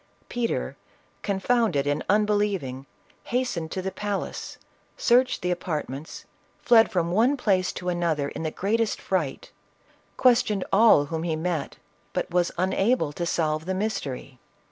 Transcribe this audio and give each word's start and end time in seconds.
Peter, 0.29 0.75
confounded 1.21 1.85
and 1.85 2.03
unbelieving, 2.09 2.87
has 3.25 3.49
tened 3.49 3.69
to 3.69 3.83
the 3.83 3.91
palace, 3.91 4.57
searched 4.97 5.43
the 5.43 5.51
apartments, 5.51 6.25
fled 6.57 6.91
from 6.91 7.11
406 7.11 7.43
CATHERINE 7.43 7.43
OF 7.43 7.43
RUSSIA. 7.43 7.53
one 7.53 7.61
place 7.61 7.73
to 7.73 7.89
another 7.89 8.29
in 8.29 8.41
the 8.41 8.49
greatest 8.59 8.99
fright, 8.99 9.51
questioned 10.17 10.65
all 10.73 11.05
whom 11.05 11.21
he 11.21 11.35
met, 11.35 11.77
but 12.13 12.31
was 12.31 12.51
unable 12.57 13.13
to 13.13 13.27
solve 13.27 13.65
the 13.65 13.75
mystery. 13.75 14.39